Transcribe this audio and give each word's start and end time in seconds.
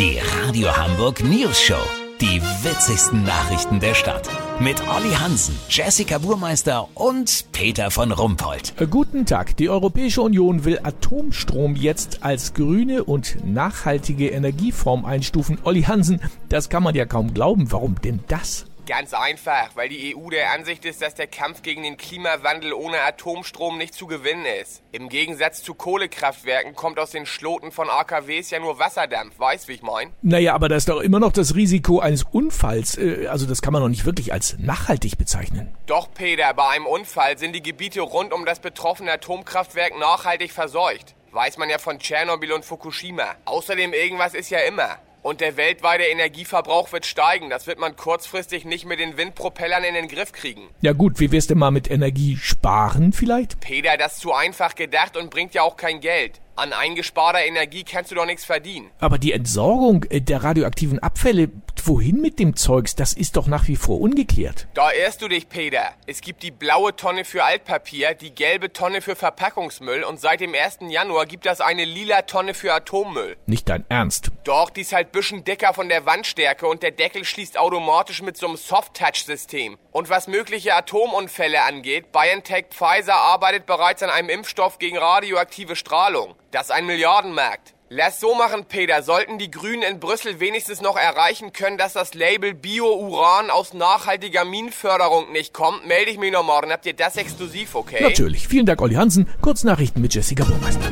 Die 0.00 0.18
Radio 0.18 0.74
Hamburg 0.74 1.22
News 1.22 1.60
Show. 1.60 1.82
Die 2.22 2.40
witzigsten 2.40 3.22
Nachrichten 3.22 3.80
der 3.80 3.92
Stadt. 3.92 4.30
Mit 4.58 4.80
Olli 4.88 5.12
Hansen, 5.12 5.54
Jessica 5.68 6.16
Burmeister 6.16 6.88
und 6.94 7.44
Peter 7.52 7.90
von 7.90 8.10
Rumpold. 8.10 8.80
Äh, 8.80 8.86
Guten 8.86 9.26
Tag. 9.26 9.58
Die 9.58 9.68
Europäische 9.68 10.22
Union 10.22 10.64
will 10.64 10.80
Atomstrom 10.82 11.76
jetzt 11.76 12.22
als 12.22 12.54
grüne 12.54 13.04
und 13.04 13.44
nachhaltige 13.44 14.30
Energieform 14.30 15.04
einstufen. 15.04 15.58
Olli 15.64 15.82
Hansen, 15.82 16.22
das 16.48 16.70
kann 16.70 16.82
man 16.82 16.94
ja 16.94 17.04
kaum 17.04 17.34
glauben. 17.34 17.70
Warum 17.70 18.00
denn 18.00 18.20
das? 18.26 18.69
Ganz 18.86 19.14
einfach, 19.14 19.70
weil 19.74 19.88
die 19.88 20.16
EU 20.16 20.30
der 20.30 20.52
Ansicht 20.52 20.84
ist, 20.84 21.02
dass 21.02 21.14
der 21.14 21.26
Kampf 21.26 21.62
gegen 21.62 21.82
den 21.82 21.96
Klimawandel 21.96 22.72
ohne 22.72 23.00
Atomstrom 23.02 23.78
nicht 23.78 23.94
zu 23.94 24.06
gewinnen 24.06 24.46
ist. 24.60 24.82
Im 24.92 25.08
Gegensatz 25.08 25.62
zu 25.62 25.74
Kohlekraftwerken 25.74 26.74
kommt 26.74 26.98
aus 26.98 27.10
den 27.10 27.26
Schloten 27.26 27.72
von 27.72 27.88
AKWs 27.88 28.50
ja 28.50 28.58
nur 28.58 28.78
Wasserdampf, 28.78 29.38
weißt 29.38 29.68
wie 29.68 29.72
ich 29.74 29.82
mein? 29.82 30.12
Naja, 30.22 30.54
aber 30.54 30.68
da 30.68 30.76
ist 30.76 30.88
doch 30.88 31.00
immer 31.00 31.20
noch 31.20 31.32
das 31.32 31.54
Risiko 31.54 32.00
eines 32.00 32.24
Unfalls. 32.24 32.96
Äh, 32.98 33.26
Also 33.28 33.46
das 33.46 33.62
kann 33.62 33.72
man 33.72 33.82
doch 33.82 33.88
nicht 33.88 34.06
wirklich 34.06 34.32
als 34.32 34.56
nachhaltig 34.58 35.18
bezeichnen. 35.18 35.74
Doch, 35.86 36.08
Peter, 36.12 36.52
bei 36.54 36.68
einem 36.70 36.86
Unfall 36.86 37.38
sind 37.38 37.54
die 37.54 37.62
Gebiete 37.62 38.00
rund 38.00 38.32
um 38.32 38.44
das 38.44 38.60
betroffene 38.60 39.12
Atomkraftwerk 39.12 39.98
nachhaltig 39.98 40.52
verseucht. 40.52 41.14
Weiß 41.32 41.58
man 41.58 41.70
ja 41.70 41.78
von 41.78 41.98
Tschernobyl 42.00 42.52
und 42.52 42.64
Fukushima. 42.64 43.36
Außerdem 43.44 43.92
irgendwas 43.92 44.34
ist 44.34 44.50
ja 44.50 44.58
immer. 44.60 44.98
Und 45.22 45.42
der 45.42 45.58
weltweite 45.58 46.04
Energieverbrauch 46.04 46.92
wird 46.92 47.04
steigen. 47.04 47.50
Das 47.50 47.66
wird 47.66 47.78
man 47.78 47.94
kurzfristig 47.94 48.64
nicht 48.64 48.86
mit 48.86 49.00
den 49.00 49.18
Windpropellern 49.18 49.84
in 49.84 49.94
den 49.94 50.08
Griff 50.08 50.32
kriegen. 50.32 50.62
Ja 50.80 50.92
gut, 50.92 51.20
wie 51.20 51.30
wär's 51.30 51.46
denn 51.46 51.58
mal 51.58 51.70
mit 51.70 51.90
Energie 51.90 52.38
sparen 52.40 53.12
vielleicht? 53.12 53.60
Peter, 53.60 53.98
das 53.98 54.14
ist 54.14 54.20
zu 54.20 54.32
einfach 54.32 54.74
gedacht 54.74 55.18
und 55.18 55.30
bringt 55.30 55.52
ja 55.52 55.62
auch 55.62 55.76
kein 55.76 56.00
Geld. 56.00 56.40
An 56.56 56.72
eingesparter 56.72 57.44
Energie 57.44 57.84
kannst 57.84 58.10
du 58.10 58.14
doch 58.14 58.26
nichts 58.26 58.44
verdienen. 58.44 58.90
Aber 58.98 59.18
die 59.18 59.32
Entsorgung 59.32 60.04
äh, 60.04 60.20
der 60.20 60.42
radioaktiven 60.42 60.98
Abfälle, 60.98 61.50
wohin 61.86 62.20
mit 62.20 62.38
dem 62.38 62.56
Zeugs, 62.56 62.94
das 62.94 63.12
ist 63.12 63.36
doch 63.36 63.46
nach 63.46 63.68
wie 63.68 63.76
vor 63.76 64.00
ungeklärt. 64.00 64.68
Da 64.74 64.90
irrst 64.92 65.22
du 65.22 65.28
dich, 65.28 65.48
Peter. 65.48 65.94
Es 66.06 66.20
gibt 66.20 66.42
die 66.42 66.50
blaue 66.50 66.94
Tonne 66.96 67.24
für 67.24 67.44
Altpapier, 67.44 68.14
die 68.14 68.34
gelbe 68.34 68.72
Tonne 68.72 69.00
für 69.02 69.16
Verpackungsmüll 69.16 70.04
und 70.04 70.20
seit 70.20 70.40
dem 70.40 70.54
1. 70.54 70.78
Januar 70.88 71.26
gibt 71.26 71.46
es 71.46 71.60
eine 71.60 71.84
lila 71.84 72.22
Tonne 72.22 72.54
für 72.54 72.72
Atommüll. 72.72 73.36
Nicht 73.46 73.68
dein 73.68 73.84
Ernst. 73.88 74.30
Doch, 74.44 74.70
die 74.70 74.82
ist 74.82 74.92
halt 74.92 75.12
bisschen 75.12 75.44
dicker 75.44 75.74
von 75.74 75.88
der 75.88 76.06
Wandstärke 76.06 76.66
und 76.66 76.82
der 76.82 76.90
Deckel 76.90 77.24
schließt 77.24 77.58
automatisch 77.58 78.22
mit 78.22 78.36
so 78.36 78.46
einem 78.46 78.56
Soft-Touch-System. 78.56 79.78
Und 79.92 80.08
was 80.08 80.28
mögliche 80.28 80.74
Atomunfälle 80.74 81.62
angeht, 81.62 82.12
BioNTech 82.12 82.66
Pfizer 82.70 83.14
arbeitet 83.14 83.66
bereits 83.66 84.02
an 84.02 84.10
einem 84.10 84.28
Impfstoff 84.28 84.78
gegen 84.78 84.98
radioaktive 84.98 85.76
Strahlung. 85.76 86.34
Das 86.50 86.66
ist 86.66 86.70
ein 86.70 86.86
Milliardenmarkt. 86.86 87.74
Lass 87.92 88.20
so 88.20 88.36
machen, 88.36 88.66
Peter. 88.66 89.02
Sollten 89.02 89.40
die 89.40 89.50
Grünen 89.50 89.82
in 89.82 89.98
Brüssel 89.98 90.38
wenigstens 90.38 90.80
noch 90.80 90.96
erreichen 90.96 91.52
können, 91.52 91.76
dass 91.76 91.92
das 91.92 92.14
Label 92.14 92.54
Bio-Uran 92.54 93.50
aus 93.50 93.74
nachhaltiger 93.74 94.44
Minenförderung 94.44 95.32
nicht 95.32 95.52
kommt, 95.52 95.88
melde 95.88 96.12
ich 96.12 96.16
mich 96.16 96.30
noch 96.30 96.44
morgen. 96.44 96.70
Habt 96.70 96.86
ihr 96.86 96.92
das 96.92 97.16
exklusiv, 97.16 97.74
okay? 97.74 98.00
Natürlich. 98.00 98.46
Vielen 98.46 98.64
Dank, 98.64 98.80
Olli 98.80 98.94
Hansen. 98.94 99.28
Kurznachrichten 99.40 100.00
mit 100.00 100.14
Jessica 100.14 100.44
Burmeister. 100.44 100.84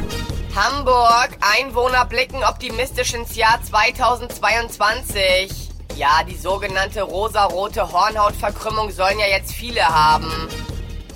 Hamburg, 0.57 1.29
Einwohner 1.57 2.05
blicken 2.05 2.43
optimistisch 2.43 3.15
ins 3.15 3.37
Jahr 3.37 3.63
2022. 3.63 5.71
Ja, 5.95 6.25
die 6.29 6.35
sogenannte 6.35 7.03
rosarote 7.03 7.93
Hornhautverkrümmung 7.93 8.91
sollen 8.91 9.21
ja 9.21 9.29
jetzt 9.29 9.53
viele 9.53 9.87
haben. 9.87 10.33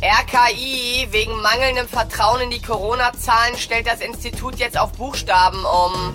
RKI, 0.02 1.06
wegen 1.12 1.40
mangelndem 1.42 1.86
Vertrauen 1.86 2.40
in 2.40 2.50
die 2.50 2.60
Corona-Zahlen 2.60 3.56
stellt 3.56 3.86
das 3.86 4.00
Institut 4.00 4.56
jetzt 4.56 4.76
auf 4.76 4.90
Buchstaben 4.92 5.64
um. 5.64 6.12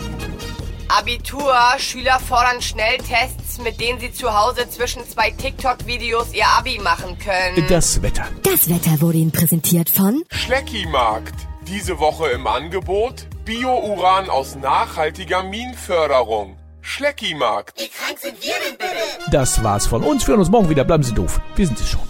Abitur, 0.89 1.55
Schüler 1.77 2.19
fordern 2.19 2.61
Schnelltests, 2.61 3.59
mit 3.59 3.80
denen 3.80 3.99
sie 4.02 4.11
zu 4.11 4.38
Hause 4.38 4.69
zwischen 4.69 5.08
zwei 5.08 5.31
TikTok-Videos 5.31 6.33
ihr 6.33 6.47
Abi 6.58 6.80
machen 6.80 7.17
können. 7.17 7.65
Das 7.69 8.02
Wetter. 8.02 8.25
Das 8.43 8.69
Wetter 8.69 8.99
wurde 8.99 9.20
Ihnen 9.20 9.31
präsentiert 9.31 9.89
von 9.89 10.23
Schleckimarkt. 10.31 11.36
Diese 11.65 11.98
Woche 11.99 12.27
im 12.30 12.45
Angebot 12.45 13.27
Bio-Uran 13.45 14.30
aus 14.30 14.55
nachhaltiger 14.55 15.43
Minenförderung. 15.43 16.58
Schleckimarkt. 16.81 17.80
Das 19.31 19.64
war's 19.64 19.87
von 19.87 20.04
uns. 20.04 20.23
Wir 20.23 20.33
hören 20.33 20.39
uns 20.39 20.49
morgen 20.49 20.69
wieder. 20.69 20.83
Bleiben 20.83 21.04
Sie 21.04 21.14
doof. 21.14 21.39
Wir 21.55 21.67
sind 21.67 21.80
es 21.80 21.89
schon. 21.89 22.06